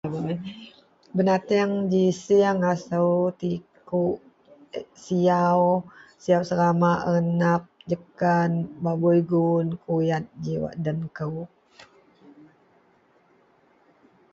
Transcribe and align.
Binatang 1.15 1.71
ji 1.91 2.03
sieng, 2.23 2.59
asu, 2.71 3.07
siaw, 5.03 5.61
siaw 6.23 6.41
serama, 6.49 6.91
arnab, 7.11 7.63
babui 8.83 9.19
guun 9.29 9.67
jegam 9.71 9.79
kuyad 9.85 10.25
ji 10.43 10.53
wak 10.63 10.75
den 10.83 10.99
kou. 11.17 11.35